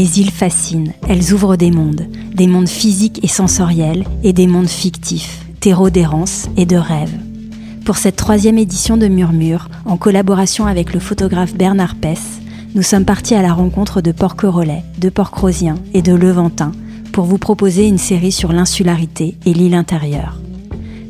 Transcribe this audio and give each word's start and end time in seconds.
Les 0.00 0.18
îles 0.18 0.30
fascinent, 0.30 0.94
elles 1.10 1.34
ouvrent 1.34 1.56
des 1.56 1.70
mondes, 1.70 2.06
des 2.34 2.46
mondes 2.46 2.70
physiques 2.70 3.22
et 3.22 3.28
sensoriels 3.28 4.06
et 4.22 4.32
des 4.32 4.46
mondes 4.46 4.66
fictifs, 4.66 5.44
terreau 5.60 5.90
d'errance 5.90 6.48
et 6.56 6.64
de 6.64 6.76
rêve. 6.76 7.12
Pour 7.84 7.98
cette 7.98 8.16
troisième 8.16 8.56
édition 8.56 8.96
de 8.96 9.08
Murmure, 9.08 9.68
en 9.84 9.98
collaboration 9.98 10.64
avec 10.64 10.94
le 10.94 11.00
photographe 11.00 11.54
Bernard 11.54 11.96
Pess, 11.96 12.40
nous 12.74 12.80
sommes 12.80 13.04
partis 13.04 13.34
à 13.34 13.42
la 13.42 13.52
rencontre 13.52 14.00
de 14.00 14.10
Porquerolais, 14.10 14.84
de 14.96 15.10
Porcrosien 15.10 15.74
et 15.92 16.00
de 16.00 16.14
Levantin 16.14 16.72
pour 17.12 17.26
vous 17.26 17.36
proposer 17.36 17.86
une 17.86 17.98
série 17.98 18.32
sur 18.32 18.54
l'insularité 18.54 19.36
et 19.44 19.52
l'île 19.52 19.74
intérieure. 19.74 20.40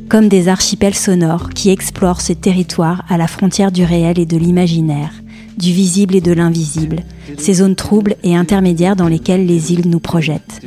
Comme 0.09 0.27
des 0.27 0.49
archipels 0.49 0.97
sonores 0.97 1.51
qui 1.51 1.71
explorent 1.71 2.23
ce 2.23 2.33
territoire 2.33 3.05
à 3.09 3.19
la 3.19 3.29
frontière 3.29 3.71
du 3.71 3.85
réel 3.85 4.19
et 4.19 4.27
de 4.27 4.37
l'imaginaire, 4.37 5.13
du 5.57 5.73
visible 5.73 6.15
et 6.15 6.21
de 6.21 6.33
l'invisible, 6.33 7.03
ces 7.39 7.55
zones 7.55 7.77
troubles 7.77 8.17
et 8.23 8.37
intermédiaires 8.37 8.97
dans 8.97 9.09
lesquelles 9.09 9.47
les 9.47 9.73
îles 9.73 9.89
nous 9.89 10.01
projettent. 10.01 10.61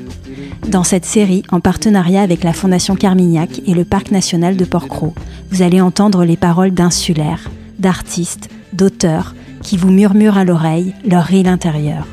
Dans 0.68 0.84
cette 0.84 1.05
série, 1.05 1.44
en 1.52 1.60
partenariat 1.60 2.22
avec 2.22 2.44
la 2.44 2.54
Fondation 2.54 2.96
Carmignac 2.96 3.62
et 3.66 3.74
le 3.74 3.86
Parc 3.86 4.12
national 4.12 4.55
de 4.55 4.66
Porquerolles, 4.66 5.14
vous 5.52 5.62
allez 5.62 5.82
entendre 5.82 6.26
les 6.26 6.38
paroles 6.38 6.72
d'insulaires, 6.72 7.50
d'artistes, 7.80 8.50
d'auteurs 8.72 9.36
qui 9.62 9.77
vous 9.77 9.91
murmurent 9.91 10.38
à 10.38 10.46
l'oreille 10.46 10.94
leur 11.05 11.32
île 11.32 11.48
intérieure. 11.48 12.08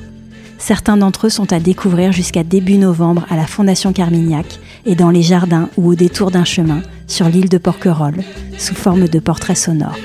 Certains 0.59 0.98
d'entre 0.98 1.27
eux 1.27 1.30
sont 1.30 1.52
à 1.52 1.59
découvrir 1.59 2.12
jusqu'à 2.12 2.45
début 2.45 2.77
novembre 2.77 3.25
à 3.30 3.37
la 3.37 3.47
Fondation 3.47 3.92
Carmignac 3.92 4.61
et 4.84 4.95
dans 4.95 5.11
les 5.11 5.23
jardins 5.23 5.70
ou 5.78 5.89
au 5.89 5.95
détour 5.95 6.30
d'un 6.30 6.45
chemin 6.45 6.83
sur 7.06 7.28
l'île 7.28 7.48
de 7.48 7.59
Porquerolles, 7.59 8.23
sous 8.59 8.75
forme 8.75 9.09
de 9.09 9.19
portraits 9.19 9.56
sonores. 9.56 9.97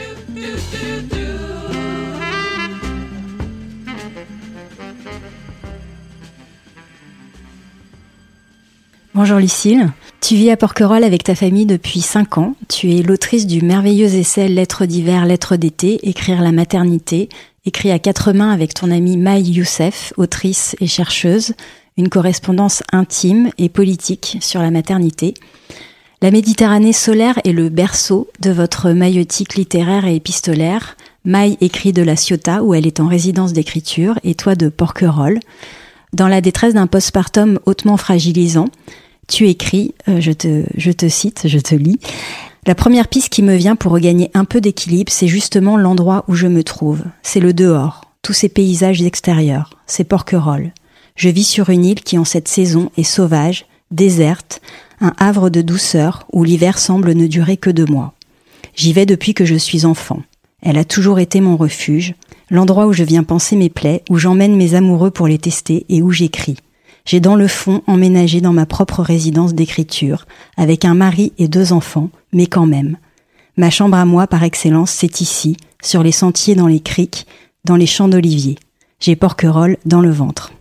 Bonjour 9.15 9.37
Lucille. 9.37 9.93
Tu 10.19 10.35
vis 10.35 10.51
à 10.51 10.57
Porquerolles 10.57 11.05
avec 11.05 11.23
ta 11.23 11.35
famille 11.35 11.65
depuis 11.65 12.01
5 12.01 12.37
ans. 12.37 12.53
Tu 12.67 12.91
es 12.91 13.01
l'autrice 13.01 13.47
du 13.47 13.61
merveilleux 13.61 14.13
essai 14.13 14.49
Lettres 14.49 14.85
d'hiver, 14.85 15.25
lettres 15.25 15.55
d'été, 15.55 16.05
écrire 16.05 16.41
la 16.41 16.51
maternité, 16.51 17.29
écrit 17.65 17.91
à 17.91 17.99
quatre 17.99 18.33
mains 18.33 18.51
avec 18.51 18.73
ton 18.73 18.91
amie 18.91 19.15
Maï 19.15 19.43
Youssef, 19.43 20.11
autrice 20.17 20.75
et 20.81 20.87
chercheuse, 20.87 21.53
une 21.95 22.09
correspondance 22.09 22.83
intime 22.91 23.51
et 23.57 23.69
politique 23.69 24.37
sur 24.41 24.61
la 24.61 24.69
maternité. 24.69 25.33
La 26.21 26.29
Méditerranée 26.29 26.91
solaire 26.91 27.39
est 27.45 27.53
le 27.53 27.69
berceau 27.69 28.27
de 28.41 28.51
votre 28.51 28.91
maïotique 28.91 29.55
littéraire 29.55 30.05
et 30.05 30.15
épistolaire. 30.17 30.97
Maï 31.23 31.57
écrit 31.61 31.93
de 31.93 32.03
la 32.03 32.17
Ciotat 32.17 32.63
où 32.63 32.73
elle 32.73 32.85
est 32.85 32.99
en 32.99 33.07
résidence 33.07 33.53
d'écriture 33.53 34.19
et 34.25 34.35
toi 34.35 34.55
de 34.55 34.67
Porquerolles. 34.67 35.39
Dans 36.11 36.27
la 36.27 36.39
détresse 36.39 36.73
d'un 36.73 36.87
postpartum 36.87 37.59
hautement 37.65 37.97
fragilisant, 37.97 38.67
tu 39.27 39.47
écris, 39.47 39.93
euh, 40.07 40.19
je, 40.21 40.31
te, 40.31 40.63
je 40.75 40.91
te 40.91 41.07
cite, 41.09 41.43
je 41.47 41.59
te 41.59 41.75
lis, 41.75 41.99
la 42.67 42.75
première 42.75 43.07
piste 43.07 43.29
qui 43.29 43.43
me 43.43 43.55
vient 43.55 43.75
pour 43.75 43.91
regagner 43.91 44.31
un 44.33 44.45
peu 44.45 44.59
d'équilibre, 44.59 45.11
c'est 45.11 45.27
justement 45.27 45.77
l'endroit 45.77 46.25
où 46.27 46.33
je 46.33 46.47
me 46.47 46.63
trouve. 46.63 47.03
C'est 47.21 47.39
le 47.39 47.53
dehors, 47.53 48.01
tous 48.23 48.33
ces 48.33 48.49
paysages 48.49 49.03
extérieurs, 49.03 49.77
ces 49.85 50.03
porquerolles. 50.03 50.73
Je 51.15 51.29
vis 51.29 51.43
sur 51.43 51.69
une 51.69 51.85
île 51.85 52.01
qui 52.01 52.17
en 52.17 52.25
cette 52.25 52.47
saison 52.47 52.89
est 52.97 53.03
sauvage, 53.03 53.67
déserte, 53.91 54.61
un 54.99 55.13
havre 55.17 55.49
de 55.49 55.61
douceur 55.61 56.25
où 56.33 56.43
l'hiver 56.43 56.79
semble 56.79 57.13
ne 57.13 57.27
durer 57.27 57.57
que 57.57 57.69
deux 57.69 57.85
mois. 57.85 58.13
J'y 58.75 58.93
vais 58.93 59.05
depuis 59.05 59.33
que 59.33 59.45
je 59.45 59.55
suis 59.55 59.85
enfant. 59.85 60.23
Elle 60.61 60.77
a 60.77 60.85
toujours 60.85 61.19
été 61.19 61.41
mon 61.41 61.57
refuge, 61.57 62.15
l'endroit 62.49 62.87
où 62.87 62.93
je 62.93 63.03
viens 63.03 63.23
penser 63.23 63.55
mes 63.55 63.69
plaies, 63.69 64.03
où 64.09 64.17
j'emmène 64.17 64.55
mes 64.55 64.73
amoureux 64.73 65.11
pour 65.11 65.27
les 65.27 65.37
tester 65.37 65.85
et 65.89 66.01
où 66.01 66.11
j'écris. 66.11 66.57
J'ai 67.05 67.19
dans 67.19 67.35
le 67.35 67.47
fond 67.47 67.81
emménagé 67.85 68.41
dans 68.41 68.53
ma 68.53 68.65
propre 68.65 69.01
résidence 69.01 69.53
d'écriture, 69.53 70.25
avec 70.57 70.85
un 70.85 70.95
mari 70.95 71.33
et 71.37 71.47
deux 71.47 71.71
enfants, 71.71 72.09
mais 72.33 72.47
quand 72.47 72.65
même. 72.65 72.97
Ma 73.57 73.69
chambre 73.69 73.97
à 73.97 74.05
moi 74.05 74.25
par 74.27 74.43
excellence, 74.43 74.91
c'est 74.91 75.21
ici, 75.21 75.55
sur 75.83 76.01
les 76.01 76.11
sentiers 76.11 76.55
dans 76.55 76.67
les 76.67 76.79
criques, 76.79 77.27
dans 77.63 77.75
les 77.75 77.85
champs 77.85 78.07
d'oliviers. 78.07 78.57
J'ai 78.99 79.15
Porquerolles 79.15 79.77
dans 79.85 80.01
le 80.01 80.11
ventre. 80.11 80.51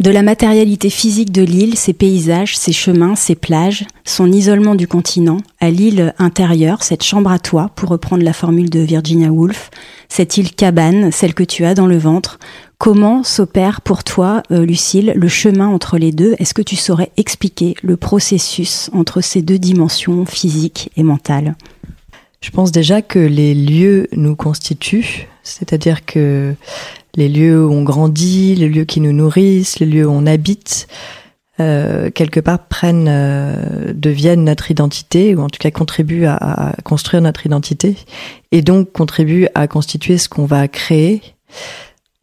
De 0.00 0.10
la 0.10 0.22
matérialité 0.22 0.90
physique 0.90 1.30
de 1.30 1.42
l'île, 1.42 1.76
ses 1.76 1.92
paysages, 1.92 2.56
ses 2.58 2.72
chemins, 2.72 3.14
ses 3.14 3.36
plages, 3.36 3.86
son 4.04 4.30
isolement 4.32 4.74
du 4.74 4.88
continent, 4.88 5.38
à 5.60 5.70
l'île 5.70 6.14
intérieure, 6.18 6.82
cette 6.82 7.04
chambre 7.04 7.30
à 7.30 7.38
toi, 7.38 7.70
pour 7.76 7.90
reprendre 7.90 8.24
la 8.24 8.32
formule 8.32 8.70
de 8.70 8.80
Virginia 8.80 9.30
Woolf, 9.30 9.70
cette 10.08 10.36
île 10.36 10.52
cabane, 10.52 11.12
celle 11.12 11.32
que 11.32 11.44
tu 11.44 11.64
as 11.64 11.74
dans 11.74 11.86
le 11.86 11.96
ventre, 11.96 12.40
Comment 12.84 13.22
s'opère 13.22 13.80
pour 13.80 14.04
toi, 14.04 14.42
euh, 14.50 14.66
Lucille, 14.66 15.14
le 15.16 15.28
chemin 15.28 15.68
entre 15.68 15.96
les 15.96 16.12
deux? 16.12 16.34
Est-ce 16.38 16.52
que 16.52 16.60
tu 16.60 16.76
saurais 16.76 17.10
expliquer 17.16 17.74
le 17.82 17.96
processus 17.96 18.90
entre 18.92 19.22
ces 19.22 19.40
deux 19.40 19.58
dimensions 19.58 20.26
physiques 20.26 20.90
et 20.98 21.02
mentales 21.02 21.54
Je 22.42 22.50
pense 22.50 22.72
déjà 22.72 23.00
que 23.00 23.18
les 23.18 23.54
lieux 23.54 24.08
nous 24.12 24.36
constituent, 24.36 25.28
c'est-à-dire 25.42 26.04
que 26.04 26.54
les 27.14 27.30
lieux 27.30 27.64
où 27.64 27.72
on 27.72 27.84
grandit, 27.84 28.54
les 28.54 28.68
lieux 28.68 28.84
qui 28.84 29.00
nous 29.00 29.14
nourrissent, 29.14 29.78
les 29.78 29.86
lieux 29.86 30.06
où 30.06 30.12
on 30.12 30.26
habite, 30.26 30.86
euh, 31.60 32.10
quelque 32.10 32.40
part 32.40 32.66
prennent, 32.66 33.08
euh, 33.08 33.94
deviennent 33.94 34.44
notre 34.44 34.70
identité, 34.70 35.34
ou 35.34 35.40
en 35.40 35.48
tout 35.48 35.58
cas 35.58 35.70
contribuent 35.70 36.26
à, 36.26 36.74
construire 36.84 37.22
notre 37.22 37.46
identité, 37.46 37.96
et 38.52 38.60
donc 38.60 38.92
contribuent 38.92 39.48
à 39.54 39.68
constituer 39.68 40.18
ce 40.18 40.28
qu'on 40.28 40.44
va 40.44 40.68
créer. 40.68 41.22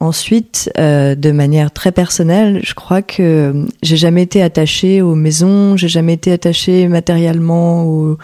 Ensuite, 0.02 0.72
euh, 0.80 1.14
de 1.14 1.32
manière 1.32 1.70
très 1.70 1.92
personnelle, 1.92 2.60
je 2.64 2.74
crois 2.74 3.04
que 3.04 3.22
euh, 3.22 3.66
j'ai 3.84 3.98
jamais 3.98 4.24
été 4.24 4.42
attachée 4.42 5.00
aux 5.00 5.14
maisons, 5.14 5.78
j'ai 5.78 5.90
jamais 5.90 6.14
été 6.14 6.32
attachée 6.32 6.88
matériellement 6.88 7.86
aux, 7.86 8.18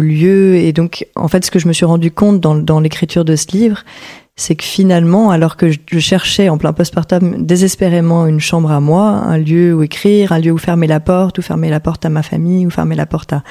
lieux, 0.00 0.54
et 0.54 0.72
donc 0.72 1.04
en 1.16 1.26
fait, 1.26 1.44
ce 1.44 1.50
que 1.50 1.58
je 1.58 1.66
me 1.66 1.72
suis 1.72 1.84
rendu 1.84 2.12
compte 2.12 2.40
dans 2.40 2.80
l'écriture 2.80 3.24
de 3.24 3.34
ce 3.34 3.48
livre, 3.50 3.84
c'est 4.34 4.54
que 4.54 4.64
finalement, 4.64 5.30
alors 5.30 5.56
que 5.56 5.70
je 5.70 5.98
cherchais 5.98 6.48
en 6.48 6.56
plein 6.56 6.72
postpartum 6.72 7.44
désespérément 7.44 8.26
une 8.26 8.40
chambre 8.40 8.70
à 8.72 8.80
moi, 8.80 9.08
un 9.08 9.36
lieu 9.36 9.74
où 9.74 9.82
écrire, 9.82 10.32
un 10.32 10.38
lieu 10.38 10.52
où 10.52 10.58
fermer 10.58 10.86
la 10.86 11.00
porte, 11.00 11.38
où 11.38 11.42
fermer 11.42 11.68
la 11.68 11.80
porte 11.80 12.06
à 12.06 12.08
ma 12.08 12.22
famille, 12.22 12.66
où 12.66 12.70
fermer 12.70 12.94
la 12.96 13.04
porte 13.04 13.34
à, 13.34 13.42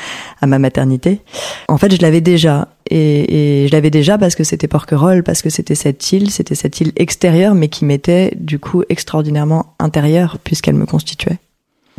à 0.41 0.47
ma 0.47 0.57
maternité, 0.57 1.21
en 1.67 1.77
fait, 1.77 1.95
je 1.95 2.01
l'avais 2.01 2.21
déjà. 2.21 2.69
Et, 2.89 3.63
et 3.63 3.67
je 3.67 3.71
l'avais 3.71 3.91
déjà 3.91 4.17
parce 4.17 4.35
que 4.35 4.43
c'était 4.43 4.67
Porquerolles, 4.67 5.23
parce 5.23 5.41
que 5.41 5.49
c'était 5.49 5.75
cette 5.75 6.11
île, 6.11 6.29
c'était 6.29 6.55
cette 6.55 6.81
île 6.81 6.91
extérieure, 6.97 7.55
mais 7.55 7.69
qui 7.69 7.85
m'était 7.85 8.33
du 8.35 8.59
coup 8.59 8.83
extraordinairement 8.89 9.75
intérieure 9.79 10.39
puisqu'elle 10.43 10.75
me 10.75 10.85
constituait. 10.85 11.37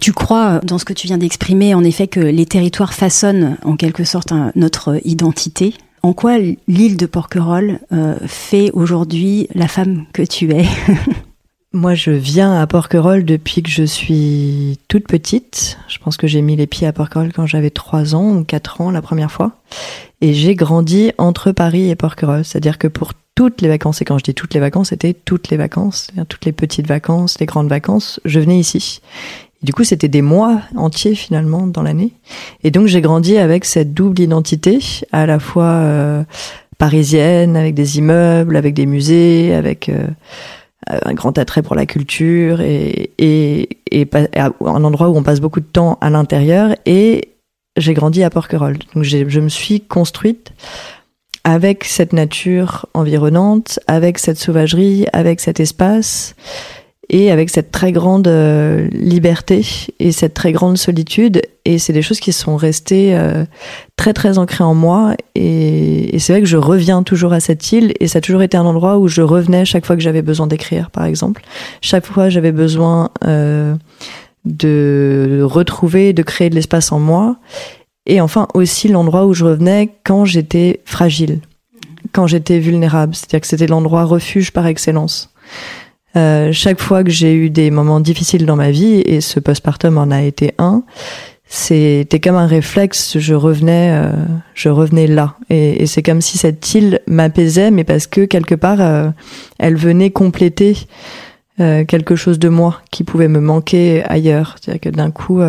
Tu 0.00 0.12
crois, 0.12 0.58
dans 0.64 0.78
ce 0.78 0.84
que 0.84 0.92
tu 0.92 1.06
viens 1.06 1.18
d'exprimer, 1.18 1.74
en 1.74 1.84
effet, 1.84 2.08
que 2.08 2.20
les 2.20 2.46
territoires 2.46 2.92
façonnent 2.92 3.56
en 3.62 3.76
quelque 3.76 4.04
sorte 4.04 4.32
notre 4.56 5.00
identité? 5.04 5.74
En 6.02 6.12
quoi 6.12 6.38
l'île 6.68 6.96
de 6.96 7.06
Porquerolles 7.06 7.80
euh, 7.92 8.16
fait 8.26 8.70
aujourd'hui 8.72 9.48
la 9.54 9.68
femme 9.68 10.06
que 10.12 10.22
tu 10.22 10.52
es 10.52 10.66
Moi, 11.74 11.94
je 11.94 12.10
viens 12.10 12.60
à 12.60 12.66
Porquerolles 12.66 13.24
depuis 13.24 13.62
que 13.62 13.70
je 13.70 13.84
suis 13.84 14.78
toute 14.88 15.06
petite. 15.06 15.78
Je 15.88 15.96
pense 15.98 16.18
que 16.18 16.26
j'ai 16.26 16.42
mis 16.42 16.54
les 16.54 16.66
pieds 16.66 16.86
à 16.86 16.92
Porquerolles 16.92 17.32
quand 17.32 17.46
j'avais 17.46 17.70
3 17.70 18.14
ans 18.14 18.36
ou 18.36 18.44
4 18.44 18.82
ans 18.82 18.90
la 18.90 19.00
première 19.00 19.32
fois. 19.32 19.52
Et 20.20 20.34
j'ai 20.34 20.54
grandi 20.54 21.12
entre 21.16 21.50
Paris 21.50 21.88
et 21.88 21.96
Porquerolles. 21.96 22.44
C'est-à-dire 22.44 22.76
que 22.76 22.88
pour 22.88 23.14
toutes 23.34 23.62
les 23.62 23.68
vacances, 23.68 24.02
et 24.02 24.04
quand 24.04 24.18
je 24.18 24.24
dis 24.24 24.34
toutes 24.34 24.52
les 24.52 24.60
vacances, 24.60 24.90
c'était 24.90 25.14
toutes 25.14 25.48
les 25.48 25.56
vacances, 25.56 26.08
toutes 26.28 26.44
les 26.44 26.52
petites 26.52 26.86
vacances, 26.86 27.40
les 27.40 27.46
grandes 27.46 27.68
vacances, 27.68 28.20
je 28.26 28.38
venais 28.38 28.58
ici 28.58 29.00
du 29.62 29.72
coup, 29.72 29.84
c'était 29.84 30.08
des 30.08 30.22
mois 30.22 30.60
entiers 30.76 31.14
finalement 31.14 31.66
dans 31.66 31.82
l'année. 31.82 32.12
Et 32.64 32.70
donc, 32.70 32.86
j'ai 32.86 33.00
grandi 33.00 33.38
avec 33.38 33.64
cette 33.64 33.94
double 33.94 34.20
identité, 34.20 34.80
à 35.12 35.26
la 35.26 35.38
fois 35.38 35.64
euh, 35.64 36.24
parisienne, 36.78 37.56
avec 37.56 37.74
des 37.74 37.98
immeubles, 37.98 38.56
avec 38.56 38.74
des 38.74 38.86
musées, 38.86 39.54
avec 39.54 39.88
euh, 39.88 40.08
un 40.88 41.14
grand 41.14 41.38
attrait 41.38 41.62
pour 41.62 41.76
la 41.76 41.86
culture 41.86 42.60
et, 42.60 43.10
et, 43.18 43.68
et, 43.92 44.08
un 44.12 44.84
endroit 44.84 45.08
où 45.10 45.16
on 45.16 45.22
passe 45.22 45.40
beaucoup 45.40 45.60
de 45.60 45.66
temps 45.66 45.96
à 46.00 46.10
l'intérieur. 46.10 46.74
Et 46.84 47.28
j'ai 47.76 47.94
grandi 47.94 48.24
à 48.24 48.30
Porquerolles. 48.30 48.78
Donc, 48.94 49.04
je 49.04 49.40
me 49.40 49.48
suis 49.48 49.80
construite 49.80 50.52
avec 51.44 51.84
cette 51.84 52.12
nature 52.12 52.86
environnante, 52.94 53.78
avec 53.86 54.18
cette 54.18 54.38
sauvagerie, 54.38 55.06
avec 55.12 55.40
cet 55.40 55.60
espace 55.60 56.34
et 57.12 57.30
avec 57.30 57.50
cette 57.50 57.70
très 57.70 57.92
grande 57.92 58.26
euh, 58.26 58.88
liberté 58.90 59.64
et 60.00 60.12
cette 60.12 60.32
très 60.32 60.50
grande 60.50 60.78
solitude. 60.78 61.42
Et 61.66 61.78
c'est 61.78 61.92
des 61.92 62.00
choses 62.00 62.20
qui 62.20 62.32
sont 62.32 62.56
restées 62.56 63.14
euh, 63.14 63.44
très 63.96 64.14
très 64.14 64.38
ancrées 64.38 64.64
en 64.64 64.74
moi. 64.74 65.14
Et, 65.34 66.18
c'est 66.18 66.32
vrai 66.32 66.40
que 66.40 66.48
je 66.48 66.56
reviens 66.56 67.02
toujours 67.02 67.34
à 67.34 67.40
cette 67.40 67.70
île 67.70 67.92
et 68.00 68.08
ça 68.08 68.18
a 68.18 68.20
toujours 68.22 68.42
été 68.42 68.56
un 68.56 68.64
endroit 68.64 68.98
où 68.98 69.08
je 69.08 69.20
revenais 69.20 69.64
chaque 69.66 69.84
fois 69.84 69.94
que 69.94 70.02
j'avais 70.02 70.22
besoin 70.22 70.46
d'écrire, 70.46 70.90
par 70.90 71.04
exemple. 71.04 71.42
Chaque 71.82 72.06
fois 72.06 72.30
j'avais 72.30 72.52
besoin 72.52 73.10
euh, 73.24 73.74
de 74.46 75.40
retrouver, 75.42 76.14
de 76.14 76.22
créer 76.22 76.48
de 76.48 76.54
l'espace 76.54 76.92
en 76.92 76.98
moi. 76.98 77.36
Et 78.06 78.20
enfin 78.20 78.48
aussi 78.54 78.88
l'endroit 78.88 79.26
où 79.26 79.34
je 79.34 79.44
revenais 79.44 79.90
quand 80.02 80.24
j'étais 80.24 80.80
fragile, 80.86 81.40
quand 82.12 82.26
j'étais 82.26 82.58
vulnérable. 82.58 83.14
C'est-à-dire 83.14 83.42
que 83.42 83.46
c'était 83.46 83.66
l'endroit 83.66 84.04
refuge 84.04 84.50
par 84.50 84.66
excellence. 84.66 85.32
Chaque 86.14 86.80
fois 86.80 87.04
que 87.04 87.10
j'ai 87.10 87.34
eu 87.34 87.50
des 87.50 87.70
moments 87.70 88.00
difficiles 88.00 88.46
dans 88.46 88.56
ma 88.56 88.70
vie, 88.70 89.02
et 89.06 89.20
ce 89.20 89.40
postpartum 89.40 89.98
en 89.98 90.10
a 90.10 90.22
été 90.22 90.54
un, 90.58 90.84
c'était 91.54 92.18
comme 92.18 92.36
un 92.36 92.46
réflexe. 92.46 93.18
Je 93.18 93.34
revenais, 93.34 93.90
euh, 93.92 94.10
je 94.54 94.70
revenais 94.70 95.06
là, 95.06 95.34
et, 95.50 95.82
et 95.82 95.86
c'est 95.86 96.02
comme 96.02 96.22
si 96.22 96.38
cette 96.38 96.74
île 96.74 97.00
m'apaisait, 97.06 97.70
mais 97.70 97.84
parce 97.84 98.06
que 98.06 98.22
quelque 98.22 98.54
part, 98.54 98.80
euh, 98.80 99.10
elle 99.58 99.76
venait 99.76 100.08
compléter 100.08 100.78
euh, 101.60 101.84
quelque 101.84 102.16
chose 102.16 102.38
de 102.38 102.48
moi 102.48 102.80
qui 102.90 103.04
pouvait 103.04 103.28
me 103.28 103.38
manquer 103.38 104.02
ailleurs. 104.04 104.56
C'est-à-dire 104.58 104.80
que 104.80 104.96
d'un 104.96 105.10
coup, 105.10 105.42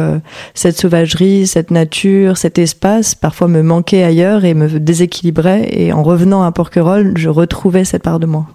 cette 0.53 0.77
sauvagerie, 0.77 1.47
cette 1.47 1.71
nature, 1.71 2.35
cet 2.35 2.59
espace, 2.59 3.15
parfois 3.15 3.47
me 3.47 3.63
manquait 3.63 4.03
ailleurs 4.03 4.43
et 4.43 4.53
me 4.53 4.67
déséquilibrait. 4.67 5.69
Et 5.71 5.93
en 5.93 6.03
revenant 6.03 6.43
à 6.43 6.51
Porquerolles, 6.51 7.13
je 7.15 7.29
retrouvais 7.29 7.85
cette 7.85 8.03
part 8.03 8.19
de 8.19 8.25
moi. 8.25 8.45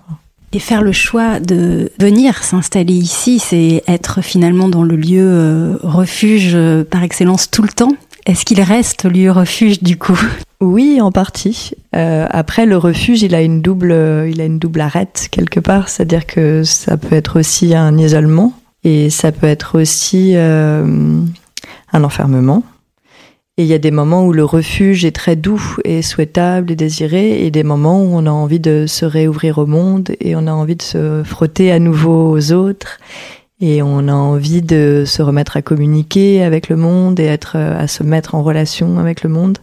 Et 0.53 0.59
faire 0.61 0.83
le 0.83 0.93
choix 0.93 1.41
de 1.41 1.93
venir 1.99 2.43
s'installer 2.43 2.95
ici, 2.95 3.39
c'est 3.39 3.83
être 3.87 4.23
finalement 4.23 4.69
dans 4.69 4.83
le 4.83 4.97
lieu 4.97 5.25
euh, 5.25 5.77
refuge 5.83 6.53
euh, 6.55 6.85
par 6.85 7.03
excellence 7.03 7.51
tout 7.51 7.63
le 7.63 7.69
temps. 7.69 7.93
Est-ce 8.25 8.47
qu'il 8.47 8.61
reste 8.63 9.05
lieu 9.05 9.31
refuge 9.31 9.83
du 9.83 9.99
coup? 9.99 10.19
Oui, 10.61 11.01
en 11.03 11.13
partie. 11.13 11.73
Euh, 11.95 12.27
après, 12.31 12.67
le 12.67 12.79
refuge, 12.79 13.23
il 13.23 13.35
a 13.35 13.43
une 13.43 13.61
double, 13.61 13.93
il 14.29 14.41
a 14.41 14.45
une 14.45 14.59
double 14.59 14.81
arête 14.81 15.29
quelque 15.31 15.61
part, 15.61 15.89
c'est-à-dire 15.89 16.27
que 16.27 16.65
ça 16.65 16.97
peut 16.97 17.15
être 17.15 17.39
aussi 17.39 17.75
un 17.75 17.97
isolement 17.97 18.53
et 18.85 19.09
ça 19.11 19.33
peut 19.33 19.47
être 19.47 19.81
aussi 19.81 20.35
un 20.35 21.25
enfermement. 21.93 22.65
Et 23.59 23.63
il 23.63 23.67
y 23.67 23.75
a 23.75 23.79
des 23.79 23.91
moments 23.91 24.25
où 24.25 24.33
le 24.33 24.45
refuge 24.45 25.05
est 25.05 25.11
très 25.11 25.35
doux 25.35 25.77
et 25.85 26.01
souhaitable 26.01 26.71
et 26.71 26.77
désiré, 26.77 27.45
et 27.45 27.51
des 27.51 27.65
moments 27.65 28.01
où 28.01 28.11
on 28.13 28.25
a 28.25 28.31
envie 28.31 28.61
de 28.61 28.87
se 28.87 29.05
réouvrir 29.05 29.59
au 29.59 29.67
monde 29.67 30.13
et 30.21 30.37
on 30.37 30.47
a 30.47 30.53
envie 30.53 30.77
de 30.77 30.83
se 30.83 31.25
frotter 31.25 31.73
à 31.73 31.81
nouveau 31.81 32.31
aux 32.31 32.53
autres. 32.53 33.01
Et 33.61 33.83
on 33.83 34.07
a 34.07 34.13
envie 34.13 34.63
de 34.63 35.03
se 35.05 35.23
remettre 35.23 35.57
à 35.57 35.63
communiquer 35.63 36.45
avec 36.45 36.69
le 36.69 36.77
monde 36.77 37.19
et 37.19 37.25
être, 37.25 37.57
à 37.57 37.89
se 37.89 38.05
mettre 38.05 38.37
en 38.37 38.45
relation 38.45 39.01
avec 39.01 39.25
le 39.25 39.29
monde. 39.29 39.59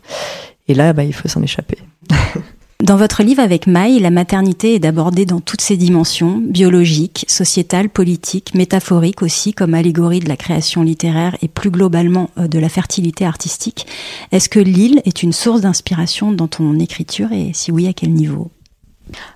Et 0.67 0.73
là, 0.73 0.91
bah, 0.91 1.05
il 1.05 1.13
faut 1.13 1.29
s'en 1.29 1.41
échapper. 1.41 1.77
Dans 2.83 2.97
votre 2.97 3.23
livre 3.23 3.41
avec 3.41 3.67
Maï, 3.67 3.99
la 3.99 4.09
maternité 4.09 4.75
est 4.75 4.85
abordée 4.85 5.25
dans 5.25 5.39
toutes 5.39 5.61
ses 5.61 5.77
dimensions, 5.77 6.41
biologiques, 6.45 7.25
sociétales, 7.29 7.87
politiques, 7.87 8.53
métaphoriques 8.53 9.21
aussi, 9.21 9.53
comme 9.53 9.73
allégorie 9.73 10.19
de 10.19 10.27
la 10.27 10.35
création 10.35 10.83
littéraire 10.83 11.37
et 11.41 11.47
plus 11.47 11.71
globalement 11.71 12.29
euh, 12.37 12.49
de 12.49 12.59
la 12.59 12.67
fertilité 12.67 13.25
artistique. 13.25 13.87
Est-ce 14.33 14.49
que 14.49 14.59
l'île 14.59 15.01
est 15.05 15.23
une 15.23 15.31
source 15.31 15.61
d'inspiration 15.61 16.33
dans 16.33 16.49
ton 16.49 16.77
écriture 16.77 17.31
et 17.31 17.51
si 17.53 17.71
oui, 17.71 17.87
à 17.87 17.93
quel 17.93 18.11
niveau? 18.11 18.51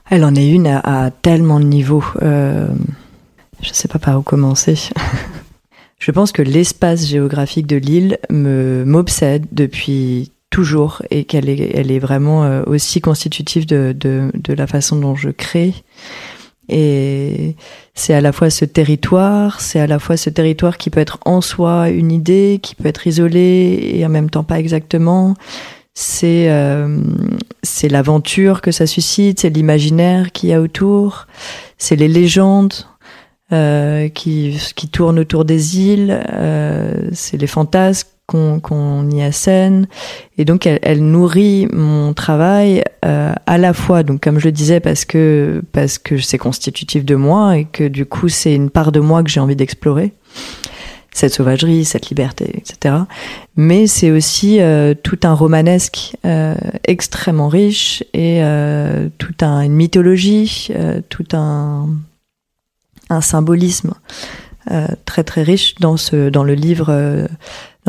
Elle 0.10 0.26
en 0.26 0.36
est 0.36 0.50
une 0.50 0.68
à, 0.68 1.10
tellement 1.10 1.62
de 1.62 1.66
niveaux. 1.66 2.04
Euh, 2.22 2.68
je 3.62 3.70
ne 3.70 3.74
sais 3.74 3.88
pas 3.88 4.00
par 4.00 4.20
où 4.20 4.22
commencer. 4.22 4.76
je 6.00 6.12
pense 6.12 6.34
que 6.34 6.42
l'espace 6.42 7.08
géographique 7.08 7.68
de 7.68 7.78
l'île 7.78 8.18
m'obsède 8.30 9.46
depuis 9.54 10.34
toujours 10.50 11.02
et 11.10 11.26
qu'elle 11.26 11.50
est, 11.50 11.72
elle 11.76 11.92
est 11.92 12.00
vraiment 12.00 12.44
euh, 12.44 12.64
aussi 12.66 13.02
constitutive 13.02 13.66
de, 13.66 13.96
de, 13.98 14.32
de, 14.34 14.54
la 14.54 14.68
façon 14.68 14.96
dont 14.98 15.16
je 15.16 15.30
crée. 15.30 15.74
Et 16.70 17.56
c'est 17.96 18.14
à 18.14 18.22
la 18.22 18.32
fois 18.32 18.50
ce 18.50 18.64
territoire, 18.64 19.60
c'est 19.60 19.80
à 19.80 19.88
la 19.88 19.98
fois 19.98 20.18
ce 20.18 20.30
territoire 20.30 20.78
qui 20.78 20.92
peut 20.92 21.00
être 21.00 21.18
en 21.26 21.42
soi 21.42 21.90
une 21.90 22.12
idée, 22.12 22.60
qui 22.62 22.76
peut 22.76 22.88
être 22.88 23.08
isolé 23.08 23.92
et 23.96 24.06
en 24.06 24.10
même 24.10 24.30
temps 24.30 24.44
pas 24.44 24.60
exactement. 24.60 25.36
C'est 25.96 26.50
euh, 26.50 27.02
l'aventure 27.84 28.62
que 28.62 28.72
ça 28.72 28.86
suscite, 28.86 29.40
c'est 29.40 29.50
l'imaginaire 29.50 30.32
qu'il 30.32 30.50
y 30.50 30.54
a 30.54 30.62
autour, 30.62 31.28
c'est 31.78 31.96
les 31.96 32.08
légendes 32.08 32.74
euh, 33.52 34.08
qui 34.10 34.58
qui 34.76 34.88
tournent 34.88 35.20
autour 35.20 35.44
des 35.44 35.80
îles, 35.80 36.24
euh, 36.32 37.10
c'est 37.14 37.38
les 37.38 37.48
fantasmes 37.48 38.08
qu'on 38.30 39.10
y 39.10 39.22
assène. 39.22 39.88
Et 40.38 40.46
donc, 40.46 40.66
elle, 40.66 40.80
elle 40.82 41.04
nourrit 41.04 41.68
mon 41.74 42.14
travail 42.14 42.84
euh, 43.06 43.34
à 43.46 43.58
la 43.58 43.74
fois, 43.74 44.04
donc 44.04 44.22
comme 44.22 44.40
je 44.40 44.46
le 44.46 44.52
disais, 44.52 44.80
parce 44.80 45.06
que 45.06 45.64
parce 45.72 45.98
que 45.98 46.18
c'est 46.18 46.38
constitutif 46.38 47.06
de 47.06 47.16
moi 47.16 47.58
et 47.58 47.66
que 47.66 47.88
du 47.88 48.06
coup, 48.06 48.30
c'est 48.30 48.54
une 48.54 48.70
part 48.70 48.92
de 48.92 49.00
moi 49.00 49.24
que 49.24 49.30
j'ai 49.30 49.40
envie 49.40 49.56
d'explorer 49.56 50.14
cette 51.12 51.34
sauvagerie, 51.34 51.86
cette 51.86 52.10
liberté, 52.10 52.52
etc. 52.56 52.96
Mais 53.56 53.88
c'est 53.88 54.12
aussi 54.12 54.62
euh, 54.62 54.94
tout 54.94 55.20
un 55.24 55.34
romanesque 55.34 56.16
euh, 56.26 56.56
extrêmement 56.86 57.50
riche 57.50 58.04
et 58.14 58.44
euh, 58.44 59.10
tout 59.18 59.36
un, 59.42 59.62
une 59.62 59.74
mythologie, 59.74 60.70
euh, 60.76 61.02
tout 61.10 61.26
un, 61.34 61.90
un 63.10 63.22
symbolisme 63.22 63.94
euh, 64.72 64.88
très 65.06 65.24
très 65.24 65.44
riche 65.44 65.76
dans 65.76 65.98
ce 65.98 66.30
dans 66.30 66.44
le 66.44 66.54
livre 66.54 67.28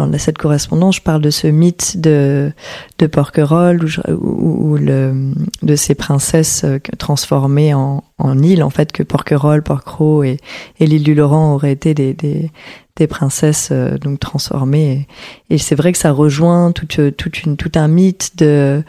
dans 0.06 0.18
cette 0.18 0.38
correspondance, 0.38 0.96
je 0.96 1.02
parle 1.02 1.22
de 1.22 1.30
ce 1.30 1.46
mythe 1.46 2.00
de, 2.00 2.52
de 2.98 3.06
Porquerolles, 3.06 3.86
ou 4.08 4.76
le, 4.76 5.32
de 5.62 5.76
ces 5.76 5.94
princesses 5.94 6.62
euh, 6.64 6.78
transformées 6.98 7.74
en, 7.74 8.04
en 8.18 8.38
îles, 8.38 8.62
en 8.62 8.70
fait, 8.70 8.92
que 8.92 9.02
Porquerolles, 9.02 9.62
Porquerolles 9.62 10.26
et, 10.26 10.36
et 10.78 10.86
l'île 10.86 11.02
du 11.02 11.14
Laurent 11.14 11.54
auraient 11.54 11.72
été 11.72 11.94
des, 11.94 12.14
des, 12.14 12.50
des 12.96 13.06
princesses 13.06 13.70
euh, 13.72 13.98
donc 13.98 14.20
transformées. 14.20 15.06
Et, 15.48 15.58
c'est 15.58 15.74
vrai 15.74 15.92
que 15.92 15.98
ça 15.98 16.12
rejoint 16.12 16.72
toute, 16.72 17.16
toute 17.16 17.42
une, 17.42 17.56
tout 17.56 17.72
un 17.74 17.88
mythe 17.88 18.36
de, 18.36 18.82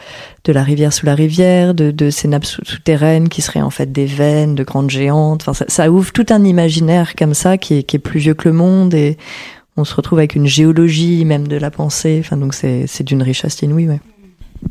de 0.43 0.51
la 0.53 0.63
rivière 0.63 0.91
sous 0.93 1.05
la 1.05 1.15
rivière, 1.15 1.73
de, 1.73 1.91
de 1.91 2.09
ces 2.09 2.27
nappes 2.27 2.45
souterraines 2.45 3.29
qui 3.29 3.41
seraient 3.41 3.61
en 3.61 3.69
fait 3.69 3.91
des 3.91 4.05
veines 4.05 4.55
de 4.55 4.63
grandes 4.63 4.89
géantes. 4.89 5.41
Enfin, 5.41 5.53
ça, 5.53 5.65
ça 5.67 5.91
ouvre 5.91 6.11
tout 6.11 6.25
un 6.29 6.43
imaginaire 6.43 7.15
comme 7.15 7.33
ça 7.33 7.57
qui 7.57 7.75
est, 7.75 7.83
qui 7.83 7.95
est 7.95 7.99
plus 7.99 8.19
vieux 8.19 8.33
que 8.33 8.49
le 8.49 8.53
monde 8.53 8.93
et 8.93 9.17
on 9.81 9.85
se 9.85 9.95
retrouve 9.95 10.19
avec 10.19 10.35
une 10.35 10.47
géologie 10.47 11.25
même 11.25 11.47
de 11.47 11.57
la 11.57 11.71
pensée. 11.71 12.17
Enfin, 12.23 12.37
donc 12.37 12.53
c'est, 12.53 13.03
d'une 13.03 13.23
richesse 13.23 13.61
inouïe. 13.61 13.99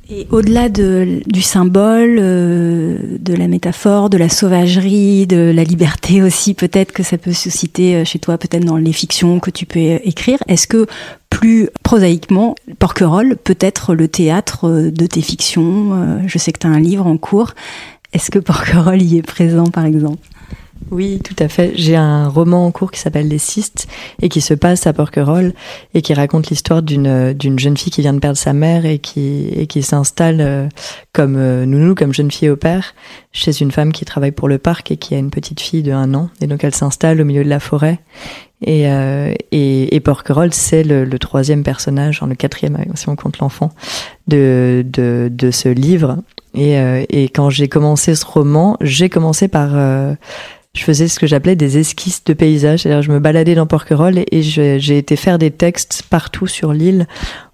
Et 0.09 0.29
au-delà 0.31 0.69
de, 0.69 1.21
du 1.27 1.43
symbole, 1.43 2.19
euh, 2.21 3.19
de 3.19 3.35
la 3.35 3.49
métaphore, 3.49 4.09
de 4.09 4.17
la 4.17 4.29
sauvagerie, 4.29 5.27
de 5.27 5.51
la 5.53 5.65
liberté 5.65 6.23
aussi, 6.23 6.55
peut-être 6.55 6.93
que 6.93 7.03
ça 7.03 7.19
peut 7.19 7.33
susciter 7.33 7.97
euh, 7.97 8.05
chez 8.05 8.21
toi, 8.21 8.39
peut-être 8.39 8.65
dans 8.65 8.77
les 8.77 8.93
fictions 8.93 9.41
que 9.41 9.51
tu 9.51 9.67
peux 9.67 9.81
écrire. 9.81 10.39
Est-ce 10.47 10.69
que 10.69 10.87
plus 11.29 11.69
prosaïquement, 11.83 12.55
Porquerolles 12.79 13.37
peut 13.37 13.59
être 13.59 13.95
le 13.95 14.07
théâtre 14.07 14.69
euh, 14.69 14.91
de 14.93 15.07
tes 15.07 15.23
fictions? 15.23 16.23
Je 16.27 16.39
sais 16.39 16.53
que 16.53 16.61
tu 16.61 16.69
as 16.69 16.71
un 16.71 16.81
livre 16.81 17.07
en 17.07 17.17
cours. 17.17 17.55
Est-ce 18.13 18.31
que 18.31 18.39
Porquerolles 18.39 19.03
y 19.03 19.19
est 19.19 19.23
présent, 19.23 19.67
par 19.67 19.85
exemple? 19.85 20.19
Oui, 20.91 21.21
tout 21.23 21.37
à 21.39 21.49
fait. 21.49 21.73
J'ai 21.77 21.95
un 21.95 22.29
roman 22.29 22.67
en 22.67 22.73
cours 22.73 22.91
qui 22.91 22.99
s'appelle 22.99 23.29
Les 23.29 23.39
Cystes 23.39 23.87
et 24.23 24.29
qui 24.29 24.41
se 24.41 24.55
passe 24.55 24.87
à 24.87 24.93
Porquerolles 24.93 25.53
et 25.95 26.03
qui 26.03 26.15
raconte 26.15 26.49
l'histoire 26.49 26.83
d'une 26.83 27.33
d'une 27.33 27.59
jeune 27.59 27.77
fille 27.77 27.93
qui 27.93 28.01
vient 28.01 28.13
de 28.13 28.19
perdre 28.19 28.39
sa 28.39 28.53
mère 28.53 28.87
et 28.87 28.99
qui 28.99 29.49
et 29.55 29.67
qui 29.67 29.83
s'installe 29.83 30.41
euh, 30.41 30.69
comme 31.13 31.37
euh, 31.37 31.65
nounou, 31.65 31.95
comme 31.95 32.13
jeune 32.13 32.31
fille 32.31 32.49
au 32.49 32.57
père, 32.57 32.95
chez 33.31 33.61
une 33.61 33.71
femme 33.71 33.93
qui 33.93 34.05
travaille 34.05 34.33
pour 34.33 34.49
le 34.49 34.59
parc 34.59 34.91
et 34.91 34.97
qui 34.97 35.15
a 35.15 35.19
une 35.19 35.31
petite 35.31 35.61
fille 35.61 35.83
de 35.83 35.93
un 35.93 36.13
an. 36.15 36.29
Et 36.41 36.49
donc 36.49 36.65
elle 36.65 36.75
s'installe 36.75 37.21
au 37.21 37.25
milieu 37.25 37.45
de 37.45 37.51
la 37.51 37.61
forêt. 37.61 38.01
Et, 38.63 38.91
euh, 38.91 39.33
et, 39.53 39.95
et 39.95 40.01
Porquerolles, 40.01 40.53
c'est 40.53 40.83
le, 40.83 41.07
le, 41.07 41.19
troisième 41.19 41.63
personnage, 41.63 42.21
le 42.21 42.35
quatrième 42.35 42.77
si 42.95 43.09
on 43.09 43.17
compte 43.17 43.39
l'enfant, 43.39 43.71
de, 44.29 44.85
de, 44.87 45.31
de 45.33 45.51
ce 45.51 45.71
livre. 45.71 46.19
Et, 46.53 46.79
euh, 46.79 47.03
et 47.09 47.31
quand 47.31 47.49
j'ai 47.49 47.69
commencé 47.69 48.15
ce 48.15 48.27
roman, 48.27 48.77
j'ai 48.83 49.09
commencé 49.09 49.49
par 49.49 49.71
je 50.75 50.85
faisais 50.85 51.09
ce 51.09 51.19
que 51.19 51.27
j'appelais 51.27 51.57
des 51.57 51.79
esquisses 51.79 52.23
de 52.25 52.33
paysages. 52.33 52.81
C'est-à-dire, 52.81 53.03
je 53.03 53.11
me 53.11 53.19
baladais 53.19 53.55
dans 53.55 53.67
Porquerolles 53.67 54.25
et, 54.31 54.43
j'ai 54.43 54.99
été 54.99 55.17
faire 55.17 55.39
des 55.39 55.51
textes 55.51 56.05
partout 56.09 56.47
sur 56.47 56.73
l'île 56.73 57.07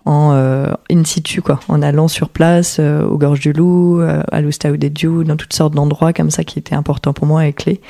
en 0.05 0.33
euh, 0.35 0.73
in 0.91 1.03
situ, 1.05 1.41
quoi, 1.41 1.59
en 1.69 1.83
allant 1.83 2.09
sur 2.09 2.29
place, 2.29 2.77
euh, 2.79 3.05
aux 3.05 3.19
Gorges 3.19 3.41
du 3.41 3.53
Loup, 3.53 4.01
euh, 4.01 4.23
à 4.31 4.41
l'Oustao 4.41 4.77
des 4.77 4.91
Diou, 4.91 5.25
dans 5.25 5.37
toutes 5.37 5.55
sortes 5.55 5.75
d'endroits 5.75 6.13
comme 6.13 6.31
ça 6.31 6.45
qui 6.45 6.59
étaient 6.59 6.75
importants 6.75 7.15
pour 7.15 7.27
moi 7.27 7.47
et 7.47 7.53
clés 7.53 7.81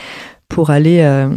pour 0.49 0.71
aller 0.71 1.01
euh, 1.01 1.29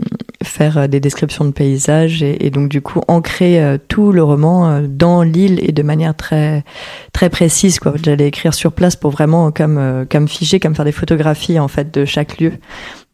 faire 0.44 0.88
des 0.88 1.00
descriptions 1.00 1.44
de 1.44 1.50
paysages 1.50 2.22
et, 2.22 2.46
et 2.46 2.52
donc 2.52 2.70
du 2.70 2.80
coup 2.80 3.02
ancrer 3.08 3.80
tout 3.88 4.12
le 4.12 4.22
roman 4.22 4.84
dans 4.88 5.24
l'île 5.24 5.60
et 5.68 5.72
de 5.72 5.82
manière 5.82 6.16
très 6.16 6.64
très 7.12 7.32
précise 7.32 7.80
quoi. 7.80 7.94
J'allais 8.04 8.28
écrire 8.28 8.54
sur 8.54 8.72
place 8.72 8.96
pour 8.96 9.10
vraiment 9.10 9.52
comme 9.52 10.06
comme 10.12 10.28
figer 10.28 10.60
comme 10.60 10.76
faire 10.76 10.86
des 10.86 10.92
photographies 10.92 11.58
en 11.58 11.68
fait 11.68 11.92
de 11.92 12.06
chaque 12.06 12.40
lieu 12.40 12.54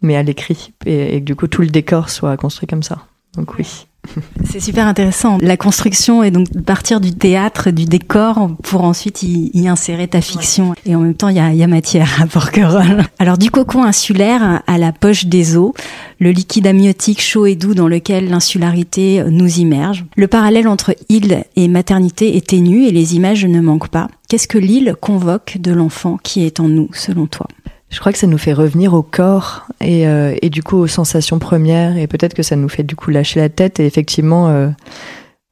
mais 0.06 0.16
à 0.16 0.24
l'écrit, 0.24 0.74
et, 0.86 1.20
que 1.20 1.26
du 1.26 1.36
coup 1.36 1.48
tout 1.48 1.62
le 1.62 1.70
décor 1.70 2.10
soit 2.10 2.38
construit 2.38 2.68
comme 2.68 2.84
ça. 2.84 3.00
Donc 3.36 3.58
oui. 3.58 3.88
C'est 4.44 4.60
super 4.60 4.88
intéressant. 4.88 5.38
La 5.42 5.58
construction 5.58 6.24
est 6.24 6.32
donc 6.32 6.48
partir 6.64 7.02
du 7.02 7.14
théâtre, 7.14 7.72
du 7.72 7.86
décor, 7.86 8.50
pour 8.64 8.84
ensuite 8.84 9.24
y, 9.24 9.68
insérer 9.68 10.08
ta 10.08 10.22
fiction. 10.22 10.76
Et 10.86 10.96
en 10.96 11.00
même 11.00 11.16
temps, 11.16 11.30
il 11.30 11.38
y 11.38 11.40
a, 11.40 11.52
y 11.54 11.64
a, 11.64 11.68
matière 11.68 12.22
à 12.22 12.28
Porquerolles. 12.28 13.04
Alors 13.20 13.38
du 13.38 13.50
cocon 13.50 13.84
insulaire 13.84 14.62
à 14.68 14.78
la 14.78 14.92
poche 14.92 15.26
des 15.26 15.58
eaux, 15.58 15.74
le 16.20 16.32
liquide 16.32 16.68
amniotique 16.68 17.22
chaud 17.22 17.46
et 17.46 17.56
doux 17.56 17.74
dans 17.74 17.88
lequel 17.88 18.30
l'insularité 18.30 19.24
nous 19.30 19.60
immerge. 19.60 20.06
Le 20.16 20.28
parallèle 20.28 20.68
entre 20.68 20.96
île 21.10 21.44
et 21.56 21.68
maternité 21.68 22.38
est 22.38 22.48
ténu 22.48 22.86
et 22.86 22.92
les 22.92 23.16
images 23.16 23.46
ne 23.46 23.60
manquent 23.60 23.90
pas. 23.90 24.08
Qu'est-ce 24.30 24.48
que 24.48 24.58
l'île 24.58 24.96
convoque 25.00 25.58
de 25.60 25.72
l'enfant 25.72 26.18
qui 26.22 26.46
est 26.46 26.60
en 26.60 26.68
nous, 26.68 26.90
selon 26.94 27.28
toi? 27.28 27.48
Je 27.96 28.02
crois 28.02 28.12
que 28.12 28.18
ça 28.18 28.28
nous 28.28 28.38
fait 28.38 28.52
revenir 28.52 28.94
au 28.94 29.02
corps 29.02 29.66
et, 29.80 30.06
euh, 30.06 30.36
et 30.42 30.50
du 30.50 30.62
coup 30.62 30.76
aux 30.76 30.86
sensations 30.86 31.40
premières 31.40 31.96
et 31.96 32.08
peut-être 32.08 32.34
que 32.34 32.44
ça 32.44 32.58
nous 32.58 32.68
fait 32.68 32.84
du 32.84 32.98
coup 32.98 33.10
lâcher 33.10 33.40
la 33.40 33.48
tête 33.48 33.80
et 33.80 33.86
effectivement 33.86 34.50
euh, 34.50 34.68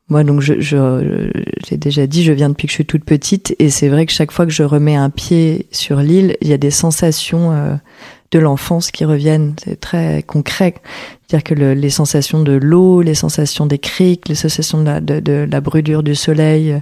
moi 0.10 0.26
donc 0.26 0.42
je, 0.42 0.60
je 0.60 1.32
j'ai 1.66 1.78
déjà 1.78 2.06
dit 2.06 2.22
je 2.22 2.34
viens 2.34 2.50
depuis 2.50 2.68
que 2.68 2.72
je 2.72 2.76
suis 2.76 2.86
toute 2.86 3.06
petite 3.06 3.56
et 3.60 3.70
c'est 3.70 3.88
vrai 3.88 4.06
que 4.06 4.12
chaque 4.12 4.34
fois 4.34 4.46
que 4.46 4.52
je 4.52 4.64
remets 4.64 4.98
un 4.98 5.10
pied 5.10 5.68
sur 5.72 6.02
l'île 6.02 6.36
il 6.42 6.50
y 6.50 6.54
a 6.54 6.58
des 6.58 6.70
sensations 6.70 7.54
euh, 7.54 7.76
de 8.34 8.40
l'enfance 8.40 8.90
qui 8.92 9.06
reviennent. 9.06 9.54
C'est 9.64 9.80
très 9.80 10.24
concret. 10.24 10.74
C'est-à-dire 11.28 11.44
que 11.44 11.54
le, 11.54 11.74
les 11.74 11.90
sensations 11.90 12.42
de 12.42 12.52
l'eau 12.52 13.02
les 13.02 13.16
sensations 13.16 13.66
des 13.66 13.80
criques 13.80 14.28
les 14.28 14.36
sensations 14.36 14.80
de 14.82 14.86
la, 14.86 15.02
de, 15.02 15.20
de 15.20 15.48
la 15.50 15.62
brûlure 15.62 16.04
du 16.04 16.16
soleil 16.16 16.80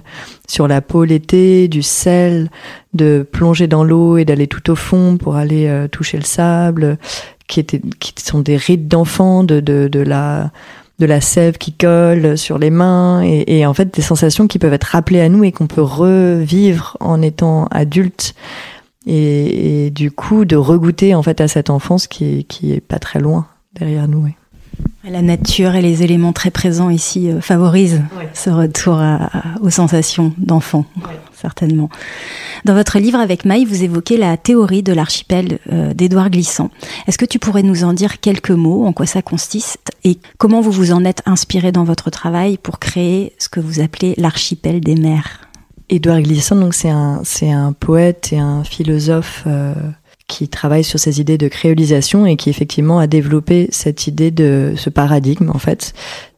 sur 0.48 0.66
la 0.66 0.80
peau 0.80 1.04
l'été 1.04 1.68
du 1.68 1.82
sel 1.82 2.50
de 2.94 3.26
plonger 3.30 3.66
dans 3.66 3.84
l'eau 3.84 4.16
et 4.16 4.24
d'aller 4.24 4.46
tout 4.46 4.70
au 4.70 4.74
fond 4.74 5.16
pour 5.16 5.36
aller 5.36 5.66
euh, 5.68 5.88
toucher 5.88 6.18
le 6.18 6.24
sable, 6.24 6.98
qui 7.46 7.60
étaient, 7.60 7.80
qui 7.98 8.12
sont 8.22 8.40
des 8.40 8.56
rites 8.56 8.88
d'enfants, 8.88 9.44
de, 9.44 9.60
de, 9.60 9.88
de 9.88 10.00
la 10.00 10.50
de 10.98 11.06
la 11.06 11.20
sève 11.20 11.58
qui 11.58 11.72
colle 11.72 12.38
sur 12.38 12.58
les 12.58 12.70
mains 12.70 13.22
et, 13.24 13.58
et, 13.58 13.66
en 13.66 13.74
fait 13.74 13.92
des 13.92 14.02
sensations 14.02 14.46
qui 14.46 14.60
peuvent 14.60 14.72
être 14.72 14.84
rappelées 14.84 15.20
à 15.20 15.28
nous 15.28 15.42
et 15.42 15.50
qu'on 15.50 15.66
peut 15.66 15.82
revivre 15.82 16.96
en 17.00 17.20
étant 17.22 17.66
adulte 17.72 18.34
et, 19.06 19.86
et, 19.86 19.90
du 19.90 20.10
coup 20.10 20.44
de 20.44 20.56
regoûter 20.56 21.14
en 21.14 21.22
fait 21.22 21.40
à 21.40 21.48
cette 21.48 21.70
enfance 21.70 22.06
qui, 22.06 22.44
qui 22.44 22.72
est 22.72 22.80
pas 22.80 22.98
très 22.98 23.20
loin 23.20 23.46
derrière 23.74 24.08
nous. 24.08 24.24
Ouais. 24.24 24.36
La 25.04 25.20
nature 25.20 25.74
et 25.74 25.82
les 25.82 26.02
éléments 26.02 26.32
très 26.32 26.50
présents 26.50 26.88
ici 26.88 27.28
euh, 27.28 27.40
favorisent 27.40 28.02
ouais. 28.16 28.28
ce 28.34 28.50
retour 28.50 28.94
à, 28.94 29.24
à, 29.24 29.42
aux 29.60 29.70
sensations 29.70 30.32
d'enfant, 30.38 30.86
ouais. 30.96 31.18
certainement. 31.34 31.90
Dans 32.64 32.74
votre 32.74 32.98
livre 33.00 33.18
avec 33.18 33.44
Maï, 33.44 33.64
vous 33.64 33.82
évoquez 33.82 34.16
la 34.16 34.36
théorie 34.36 34.84
de 34.84 34.92
l'archipel 34.92 35.58
euh, 35.72 35.92
d'Édouard 35.92 36.30
Glissant. 36.30 36.70
Est-ce 37.08 37.18
que 37.18 37.24
tu 37.24 37.40
pourrais 37.40 37.64
nous 37.64 37.82
en 37.82 37.92
dire 37.92 38.20
quelques 38.20 38.52
mots, 38.52 38.86
en 38.86 38.92
quoi 38.92 39.06
ça 39.06 39.22
consiste 39.22 39.90
et 40.04 40.18
comment 40.38 40.60
vous 40.60 40.70
vous 40.70 40.92
en 40.92 41.04
êtes 41.04 41.22
inspiré 41.26 41.72
dans 41.72 41.84
votre 41.84 42.10
travail 42.10 42.56
pour 42.56 42.78
créer 42.78 43.32
ce 43.38 43.48
que 43.48 43.60
vous 43.60 43.80
appelez 43.80 44.14
l'archipel 44.16 44.80
des 44.80 44.94
mers? 44.94 45.40
Édouard 45.94 46.22
Glissant, 46.22 46.56
donc 46.56 46.74
c'est 46.74 46.90
un, 46.90 47.20
c'est 47.22 47.50
un 47.50 47.72
poète 47.72 48.32
et 48.32 48.38
un 48.38 48.64
philosophe 48.64 49.44
euh 49.46 49.74
qui 50.32 50.48
travaille 50.48 50.84
sur 50.84 50.98
ces 50.98 51.20
idées 51.20 51.36
de 51.36 51.48
créolisation 51.48 52.24
et 52.24 52.36
qui 52.36 52.48
effectivement 52.48 52.98
a 52.98 53.06
développé 53.06 53.68
cette 53.70 54.06
idée 54.06 54.30
de 54.30 54.72
ce 54.76 54.88
paradigme 54.88 55.50
en 55.50 55.58
fait 55.58 55.92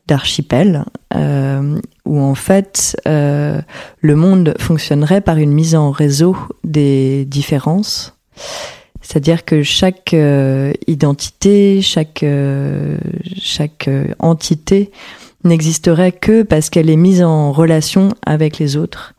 d'archipel 0.09 0.85
euh, 1.15 1.79
où 2.05 2.21
en 2.21 2.35
fait 2.35 3.01
euh, 3.07 3.61
le 4.01 4.17
monde 4.17 4.55
fonctionnerait 4.59 5.21
par 5.21 5.37
une 5.37 5.53
mise 5.53 5.77
en 5.77 5.93
réseau 5.93 6.37
des 6.65 7.25
différences. 7.25 8.17
C'est-à-dire 9.01 9.45
que 9.45 9.63
chaque 9.63 10.13
euh, 10.13 10.73
identité 10.89 11.81
chaque 11.81 12.25
euh, 12.25 12.99
chaque 13.37 13.87
euh, 13.87 14.09
entité 14.19 14.91
n'existerait 15.45 16.13
que 16.13 16.43
parce 16.43 16.71
qu'elle 16.71 16.91
est 16.91 16.97
mise 16.97 17.23
en 17.23 17.53
relation 17.53 18.11
avec 18.25 18.59
les 18.59 18.77
autres. 18.77 19.15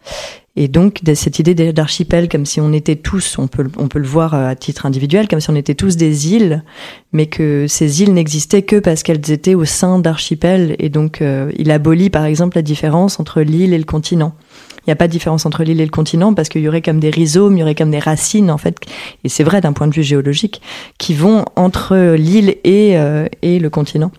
Et 0.58 0.70
donc 0.70 1.02
cette 1.16 1.40
idée 1.40 1.54
d'archipel 1.74 2.30
comme 2.30 2.46
si 2.46 2.62
on 2.62 2.72
était 2.72 2.96
tous 2.96 3.38
on 3.38 3.48
peut 3.48 3.68
on 3.78 3.90
peut 3.90 4.00
le 4.00 4.08
voir 4.08 4.34
à 4.34 4.56
titre 4.56 4.86
individuel 4.86 5.28
comme 5.28 5.42
si 5.42 5.50
on 5.50 5.56
était 5.56 5.76
tous 5.76 5.98
des 5.98 6.34
îles 6.34 6.64
mais 7.12 7.26
que 7.26 7.66
ces 7.68 8.02
îles 8.02 8.14
n'existaient 8.14 8.62
que 8.62 8.78
parce 8.78 9.04
qu'elles 9.04 9.32
étaient 9.32 9.56
au 9.56 9.66
sein 9.66 10.00
d'archipel. 10.00 10.76
Et 10.80 10.88
donc 10.88 11.22
euh, 11.22 11.52
il 11.58 11.72
abolit 11.72 12.10
par 12.10 12.24
exemple 12.24 12.56
la 12.58 12.62
différence 12.62 13.20
entre 13.20 13.42
l'île 13.42 13.74
et 13.74 13.78
le 13.78 13.84
continent. 13.84 14.34
Il 14.80 14.90
n'y 14.90 14.94
a 14.94 14.96
pas 14.96 15.08
de 15.08 15.12
différence 15.12 15.46
entre 15.46 15.64
l'île 15.64 15.82
et 15.82 15.86
le 15.86 15.92
continent 15.92 16.34
parce 16.34 16.48
qu'il 16.48 16.62
y 16.62 16.70
aurait 16.70 16.82
comme 16.82 17.02
des 17.02 17.10
rhizomes 17.10 17.58
il 17.58 17.60
y 17.60 17.64
aurait 17.64 17.76
comme 17.76 17.92
des 17.92 18.00
racines 18.00 18.50
en 18.50 18.58
fait 18.58 18.78
et 19.26 19.30
c'est 19.30 19.44
vrai 19.44 19.60
d'un 19.60 19.74
point 19.74 19.88
de 19.88 19.94
vue 19.94 20.04
géologique 20.04 20.62
qui 20.98 21.16
vont 21.16 21.44
entre 21.58 22.16
l'île 22.16 22.56
et 22.64 22.98
euh, 22.98 23.28
et 23.42 23.60
le 23.60 23.70
continent 23.70 24.12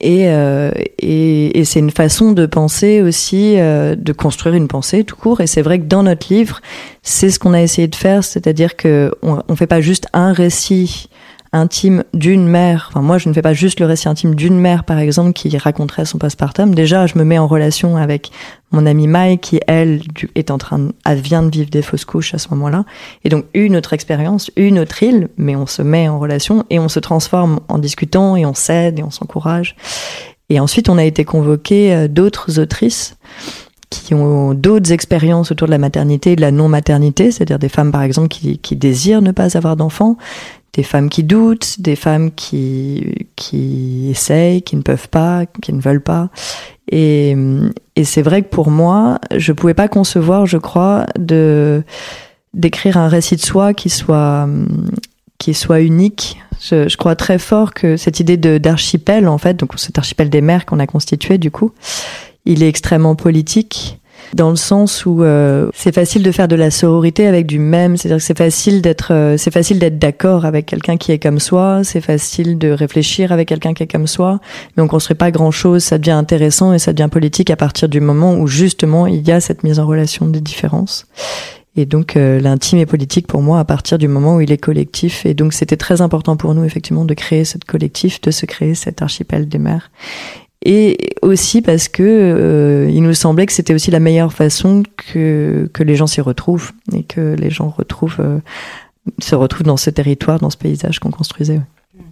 et, 0.00 0.28
euh, 0.28 0.70
et, 0.98 1.58
et 1.58 1.64
c'est 1.64 1.80
une 1.80 1.90
façon 1.90 2.32
de 2.32 2.46
penser 2.46 3.02
aussi 3.02 3.54
euh, 3.58 3.94
de 3.96 4.12
construire 4.12 4.54
une 4.54 4.68
pensée 4.68 5.04
tout 5.04 5.16
court. 5.16 5.40
Et 5.40 5.46
c'est 5.46 5.62
vrai 5.62 5.78
que 5.78 5.84
dans 5.84 6.02
notre 6.02 6.32
livre 6.32 6.60
c'est 7.02 7.30
ce 7.30 7.38
qu'on 7.38 7.54
a 7.54 7.62
essayé 7.62 7.88
de 7.88 7.96
faire 7.96 8.24
c'est 8.24 8.46
à 8.46 8.52
dire 8.52 8.76
que 8.76 9.12
on, 9.22 9.42
on 9.48 9.56
fait 9.56 9.66
pas 9.66 9.80
juste 9.80 10.06
un 10.12 10.32
récit 10.32 11.08
intime 11.52 12.04
d'une 12.14 12.46
mère. 12.46 12.86
Enfin 12.90 13.02
moi 13.02 13.18
je 13.18 13.28
ne 13.28 13.34
fais 13.34 13.42
pas 13.42 13.52
juste 13.52 13.80
le 13.80 13.86
récit 13.86 14.08
intime 14.08 14.34
d'une 14.34 14.58
mère 14.58 14.84
par 14.84 14.98
exemple 14.98 15.32
qui 15.32 15.56
raconterait 15.56 16.04
son 16.04 16.18
postpartum. 16.18 16.74
Déjà 16.74 17.06
je 17.06 17.18
me 17.18 17.24
mets 17.24 17.38
en 17.38 17.46
relation 17.46 17.96
avec 17.96 18.30
mon 18.70 18.86
amie 18.86 19.08
Mai 19.08 19.38
qui 19.38 19.60
elle 19.66 20.02
est 20.34 20.50
en 20.50 20.58
train 20.58 20.88
elle 21.04 21.20
vient 21.20 21.42
de 21.42 21.50
vivre 21.50 21.70
des 21.70 21.82
fausses 21.82 22.04
couches 22.04 22.34
à 22.34 22.38
ce 22.38 22.48
moment 22.50 22.68
là 22.68 22.84
et 23.24 23.28
donc 23.28 23.46
une 23.52 23.76
autre 23.76 23.92
expérience 23.92 24.50
une 24.56 24.78
autre 24.78 25.02
île 25.02 25.28
mais 25.36 25.56
on 25.56 25.66
se 25.66 25.82
met 25.82 26.08
en 26.08 26.18
relation 26.20 26.64
et 26.70 26.78
on 26.78 26.88
se 26.88 27.00
transforme 27.00 27.60
en 27.68 27.78
discutant 27.78 28.36
et 28.36 28.46
on 28.46 28.54
cède 28.54 28.98
et 28.98 29.02
on 29.02 29.10
s'encourage. 29.10 29.76
Et 30.50 30.60
ensuite 30.60 30.88
on 30.88 30.98
a 30.98 31.04
été 31.04 31.24
convoqué 31.24 31.94
euh, 31.94 32.08
d'autres 32.08 32.58
autrices 32.60 33.16
qui 33.90 34.14
ont 34.14 34.54
d'autres 34.54 34.92
expériences 34.92 35.50
autour 35.50 35.66
de 35.66 35.72
la 35.72 35.78
maternité 35.78 36.32
et 36.32 36.36
de 36.36 36.40
la 36.40 36.52
non 36.52 36.68
maternité 36.68 37.30
c'est 37.32 37.42
à 37.42 37.44
dire 37.44 37.58
des 37.58 37.68
femmes 37.68 37.92
par 37.92 38.02
exemple 38.02 38.28
qui, 38.28 38.58
qui 38.58 38.76
désirent 38.76 39.20
ne 39.20 39.32
pas 39.32 39.56
avoir 39.56 39.76
d'enfants 39.76 40.16
des 40.72 40.82
femmes 40.82 41.08
qui 41.08 41.24
doutent 41.24 41.80
des 41.80 41.96
femmes 41.96 42.30
qui 42.30 43.26
qui 43.36 44.08
essayent 44.10 44.62
qui 44.62 44.76
ne 44.76 44.82
peuvent 44.82 45.08
pas 45.08 45.46
qui 45.62 45.72
ne 45.72 45.80
veulent 45.80 46.02
pas. 46.02 46.28
Et, 46.92 47.36
et 47.96 48.04
c'est 48.04 48.22
vrai 48.22 48.42
que 48.42 48.48
pour 48.48 48.70
moi 48.70 49.18
je 49.36 49.52
pouvais 49.52 49.74
pas 49.74 49.88
concevoir 49.88 50.46
je 50.46 50.58
crois 50.58 51.06
d'écrire 52.54 52.96
un 52.96 53.08
récit 53.08 53.36
de 53.36 53.40
soi 53.40 53.74
qui 53.74 53.88
soit 53.90 54.48
qui 55.38 55.54
soit 55.54 55.80
unique. 55.80 56.38
Je, 56.60 56.88
je 56.88 56.96
crois 56.98 57.16
très 57.16 57.38
fort 57.38 57.72
que 57.72 57.96
cette 57.96 58.20
idée 58.20 58.36
d'archipel 58.36 59.26
en 59.26 59.38
fait 59.38 59.54
donc 59.54 59.72
cet 59.78 59.98
archipel 59.98 60.28
des 60.28 60.42
mers 60.42 60.66
qu'on 60.66 60.78
a 60.78 60.86
constitué 60.86 61.38
du 61.38 61.50
coup 61.50 61.72
il 62.44 62.62
est 62.62 62.68
extrêmement 62.68 63.14
politique 63.14 64.00
dans 64.34 64.50
le 64.50 64.56
sens 64.56 65.06
où 65.06 65.22
euh, 65.22 65.70
c'est 65.74 65.94
facile 65.94 66.22
de 66.22 66.30
faire 66.30 66.48
de 66.48 66.54
la 66.54 66.70
sororité 66.70 67.26
avec 67.26 67.46
du 67.46 67.58
même 67.58 67.96
c'est 67.96 68.08
à 68.08 68.10
dire 68.10 68.18
que 68.18 68.22
c'est 68.22 68.38
facile 68.38 68.82
d'être 68.82 69.12
euh, 69.12 69.36
c'est 69.36 69.50
facile 69.50 69.78
d'être 69.78 69.98
d'accord 69.98 70.44
avec 70.44 70.66
quelqu'un 70.66 70.96
qui 70.96 71.12
est 71.12 71.18
comme 71.18 71.40
soi 71.40 71.80
c'est 71.84 72.00
facile 72.00 72.58
de 72.58 72.70
réfléchir 72.70 73.32
avec 73.32 73.48
quelqu'un 73.48 73.74
qui 73.74 73.82
est 73.82 73.90
comme 73.90 74.06
soi 74.06 74.38
mais 74.76 74.82
on 74.82 74.88
construit 74.88 75.16
pas 75.16 75.30
grand 75.30 75.50
chose 75.50 75.82
ça 75.82 75.98
devient 75.98 76.12
intéressant 76.12 76.72
et 76.72 76.78
ça 76.78 76.92
devient 76.92 77.08
politique 77.10 77.50
à 77.50 77.56
partir 77.56 77.88
du 77.88 78.00
moment 78.00 78.34
où 78.34 78.46
justement 78.46 79.06
il 79.06 79.26
y 79.26 79.32
a 79.32 79.40
cette 79.40 79.64
mise 79.64 79.78
en 79.78 79.86
relation 79.86 80.26
des 80.26 80.40
différences. 80.40 81.06
Et 81.76 81.86
donc 81.86 82.16
euh, 82.16 82.40
l'intime 82.40 82.78
est 82.80 82.86
politique 82.86 83.26
pour 83.26 83.42
moi 83.42 83.60
à 83.60 83.64
partir 83.64 83.96
du 83.96 84.08
moment 84.08 84.36
où 84.36 84.40
il 84.40 84.50
est 84.50 84.58
collectif. 84.58 85.24
Et 85.24 85.34
donc 85.34 85.52
c'était 85.52 85.76
très 85.76 86.00
important 86.00 86.36
pour 86.36 86.54
nous 86.54 86.64
effectivement 86.64 87.04
de 87.04 87.14
créer 87.14 87.44
cette 87.44 87.64
collectif 87.64 88.20
de 88.20 88.30
se 88.30 88.44
créer 88.44 88.74
cet 88.74 89.02
archipel 89.02 89.48
des 89.48 89.58
mers 89.58 89.90
et 90.64 91.16
aussi 91.22 91.62
parce 91.62 91.88
que 91.88 92.02
euh, 92.02 92.90
il 92.90 93.02
nous 93.02 93.14
semblait 93.14 93.46
que 93.46 93.52
c'était 93.52 93.74
aussi 93.74 93.90
la 93.90 94.00
meilleure 94.00 94.32
façon 94.32 94.82
que, 94.96 95.70
que 95.72 95.82
les 95.82 95.96
gens 95.96 96.06
s'y 96.06 96.20
retrouvent 96.20 96.72
et 96.94 97.02
que 97.02 97.34
les 97.38 97.50
gens 97.50 97.70
retrouvent 97.70 98.20
euh, 98.20 98.38
se 99.20 99.34
retrouvent 99.34 99.66
dans 99.66 99.78
ce 99.78 99.88
territoire 99.88 100.38
dans 100.38 100.50
ce 100.50 100.58
paysage 100.58 100.98
qu'on 100.98 101.10
construisait 101.10 101.54
ouais. 101.54 102.04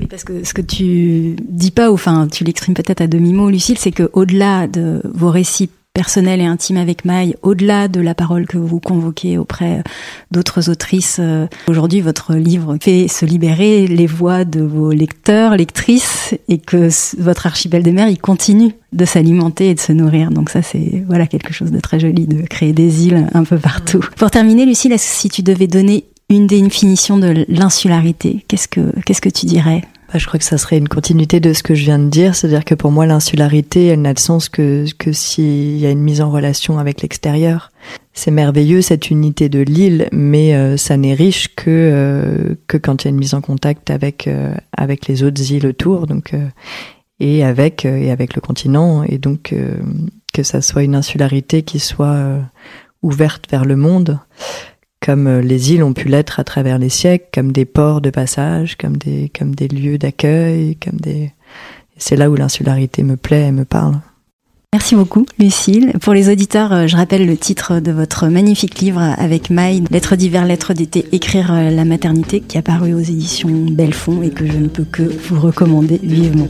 Oui, 0.00 0.06
parce 0.06 0.24
que 0.24 0.44
ce 0.44 0.54
que 0.54 0.62
tu 0.62 1.36
dis 1.48 1.70
pas 1.70 1.92
enfin 1.92 2.26
tu 2.26 2.42
l'exprimes 2.42 2.74
peut-être 2.74 3.02
à 3.02 3.06
demi 3.06 3.32
mot 3.32 3.50
lucille 3.50 3.78
c'est 3.78 3.92
que 3.92 4.10
au 4.14 4.24
delà 4.24 4.66
de 4.66 5.00
vos 5.04 5.30
récits 5.30 5.70
personnel 6.00 6.40
et 6.40 6.46
intime 6.46 6.78
avec 6.78 7.04
Maï, 7.04 7.36
au-delà 7.42 7.86
de 7.86 8.00
la 8.00 8.14
parole 8.14 8.46
que 8.46 8.56
vous 8.56 8.80
convoquez 8.80 9.36
auprès 9.36 9.82
d'autres 10.30 10.70
autrices. 10.70 11.18
Euh, 11.20 11.46
aujourd'hui, 11.68 12.00
votre 12.00 12.36
livre 12.36 12.78
fait 12.80 13.06
se 13.06 13.26
libérer 13.26 13.86
les 13.86 14.06
voix 14.06 14.46
de 14.46 14.62
vos 14.62 14.92
lecteurs, 14.92 15.58
lectrices, 15.58 16.34
et 16.48 16.56
que 16.56 16.88
votre 17.20 17.46
archipel 17.46 17.82
des 17.82 17.92
mers, 17.92 18.08
il 18.08 18.18
continue 18.18 18.72
de 18.94 19.04
s'alimenter 19.04 19.68
et 19.68 19.74
de 19.74 19.80
se 19.80 19.92
nourrir. 19.92 20.30
Donc 20.30 20.48
ça, 20.48 20.62
c'est 20.62 21.04
voilà 21.06 21.26
quelque 21.26 21.52
chose 21.52 21.70
de 21.70 21.80
très 21.80 22.00
joli, 22.00 22.26
de 22.26 22.46
créer 22.46 22.72
des 22.72 23.06
îles 23.06 23.26
un 23.34 23.44
peu 23.44 23.58
partout. 23.58 24.00
Pour 24.16 24.30
terminer, 24.30 24.64
Lucille, 24.64 24.94
si 24.96 25.28
tu 25.28 25.42
devais 25.42 25.66
donner 25.66 26.06
une 26.30 26.46
définition 26.46 27.18
de 27.18 27.44
l'insularité, 27.48 28.42
qu'est-ce 28.48 28.68
que 28.68 28.80
qu'est-ce 29.04 29.20
que 29.20 29.28
tu 29.28 29.44
dirais? 29.44 29.82
Bah, 30.12 30.18
je 30.18 30.26
crois 30.26 30.38
que 30.38 30.44
ça 30.44 30.58
serait 30.58 30.76
une 30.76 30.88
continuité 30.88 31.38
de 31.38 31.52
ce 31.52 31.62
que 31.62 31.76
je 31.76 31.84
viens 31.84 32.00
de 32.00 32.08
dire, 32.08 32.34
c'est-à-dire 32.34 32.64
que 32.64 32.74
pour 32.74 32.90
moi 32.90 33.06
l'insularité, 33.06 33.86
elle 33.86 34.02
n'a 34.02 34.12
de 34.12 34.18
sens 34.18 34.48
que, 34.48 34.84
que 34.98 35.12
s'il 35.12 35.78
y 35.78 35.86
a 35.86 35.90
une 35.90 36.00
mise 36.00 36.20
en 36.20 36.32
relation 36.32 36.80
avec 36.80 37.02
l'extérieur. 37.02 37.70
C'est 38.12 38.32
merveilleux 38.32 38.82
cette 38.82 39.10
unité 39.10 39.48
de 39.48 39.60
l'île, 39.60 40.08
mais 40.10 40.56
euh, 40.56 40.76
ça 40.76 40.96
n'est 40.96 41.14
riche 41.14 41.54
que, 41.54 41.64
euh, 41.68 42.56
que 42.66 42.76
quand 42.76 43.04
il 43.04 43.06
y 43.06 43.08
a 43.08 43.12
une 43.12 43.18
mise 43.20 43.34
en 43.34 43.40
contact 43.40 43.88
avec, 43.90 44.26
euh, 44.26 44.52
avec 44.76 45.06
les 45.06 45.22
autres 45.22 45.52
îles 45.52 45.66
autour 45.66 46.08
donc, 46.08 46.34
euh, 46.34 46.48
et, 47.20 47.44
avec, 47.44 47.84
euh, 47.84 47.96
et 47.96 48.10
avec 48.10 48.34
le 48.34 48.40
continent, 48.40 49.04
et 49.04 49.18
donc 49.18 49.52
euh, 49.52 49.76
que 50.32 50.42
ça 50.42 50.60
soit 50.60 50.82
une 50.82 50.96
insularité 50.96 51.62
qui 51.62 51.78
soit 51.78 52.40
ouverte 53.02 53.48
vers 53.48 53.64
le 53.64 53.76
monde 53.76 54.18
comme 55.04 55.26
euh, 55.26 55.40
les 55.40 55.72
îles 55.72 55.82
ont 55.82 55.92
pu 55.92 56.08
l'être 56.08 56.40
à 56.40 56.44
travers 56.44 56.78
les 56.78 56.88
siècles, 56.88 57.26
comme 57.32 57.52
des 57.52 57.64
ports 57.64 58.00
de 58.00 58.10
passage, 58.10 58.76
comme 58.76 58.96
des, 58.96 59.30
comme 59.36 59.54
des 59.54 59.68
lieux 59.68 59.98
d'accueil, 59.98 60.76
comme 60.76 61.00
des 61.00 61.32
c'est 61.96 62.16
là 62.16 62.30
où 62.30 62.34
l'insularité 62.34 63.02
me 63.02 63.16
plaît 63.16 63.48
et 63.48 63.52
me 63.52 63.64
parle. 63.64 64.00
Merci 64.72 64.94
beaucoup, 64.94 65.26
Lucille. 65.38 65.92
Pour 66.00 66.14
les 66.14 66.30
auditeurs, 66.30 66.72
euh, 66.72 66.86
je 66.86 66.96
rappelle 66.96 67.26
le 67.26 67.36
titre 67.36 67.80
de 67.80 67.90
votre 67.90 68.28
magnifique 68.28 68.78
livre 68.78 69.00
avec 69.00 69.50
Maï, 69.50 69.82
Lettres 69.90 70.14
d'hiver, 70.14 70.44
lettres 70.46 70.74
d'été, 70.74 71.06
écrire 71.10 71.52
euh, 71.52 71.70
la 71.70 71.84
maternité, 71.84 72.40
qui 72.40 72.56
a 72.56 72.62
paru 72.62 72.94
aux 72.94 73.00
éditions 73.00 73.50
Belfond 73.50 74.22
et 74.22 74.30
que 74.30 74.46
je 74.46 74.56
ne 74.56 74.68
peux 74.68 74.84
que 74.84 75.02
vous 75.02 75.40
recommander 75.40 75.98
vivement. 76.02 76.46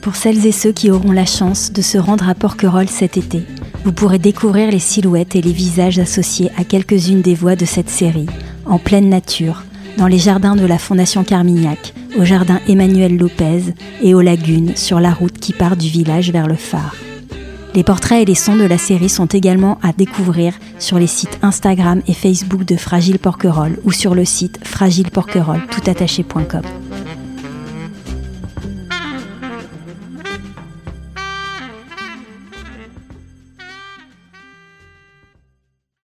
Pour 0.00 0.16
celles 0.16 0.44
et 0.46 0.52
ceux 0.52 0.72
qui 0.72 0.90
auront 0.90 1.12
la 1.12 1.26
chance 1.26 1.72
de 1.72 1.80
se 1.80 1.96
rendre 1.96 2.28
à 2.28 2.34
Porquerolles 2.34 2.88
cet 2.88 3.16
été, 3.16 3.42
vous 3.84 3.92
pourrez 3.92 4.18
découvrir 4.18 4.70
les 4.70 4.78
silhouettes 4.78 5.34
et 5.34 5.42
les 5.42 5.52
visages 5.52 5.98
associés 5.98 6.50
à 6.56 6.64
quelques-unes 6.64 7.22
des 7.22 7.34
voix 7.34 7.56
de 7.56 7.64
cette 7.64 7.90
série, 7.90 8.26
en 8.64 8.78
pleine 8.78 9.08
nature, 9.08 9.64
dans 9.98 10.06
les 10.06 10.18
jardins 10.18 10.56
de 10.56 10.64
la 10.64 10.78
Fondation 10.78 11.24
Carmignac, 11.24 11.92
au 12.18 12.24
jardin 12.24 12.60
Emmanuel 12.68 13.16
Lopez 13.16 13.74
et 14.02 14.14
aux 14.14 14.20
lagunes 14.20 14.76
sur 14.76 15.00
la 15.00 15.12
route 15.12 15.38
qui 15.38 15.52
part 15.52 15.76
du 15.76 15.88
village 15.88 16.30
vers 16.30 16.46
le 16.46 16.54
phare. 16.54 16.94
Les 17.74 17.84
portraits 17.84 18.22
et 18.22 18.26
les 18.26 18.34
sons 18.34 18.56
de 18.56 18.64
la 18.64 18.76
série 18.76 19.08
sont 19.08 19.26
également 19.26 19.78
à 19.82 19.92
découvrir 19.92 20.54
sur 20.78 20.98
les 20.98 21.06
sites 21.06 21.38
Instagram 21.42 22.02
et 22.06 22.12
Facebook 22.12 22.64
de 22.64 22.76
Fragile 22.76 23.18
Porquerolles 23.18 23.78
ou 23.84 23.92
sur 23.92 24.14
le 24.14 24.26
site 24.26 24.60
fragileporquerolles 24.62 25.66
toutattaché.com. 25.70 26.81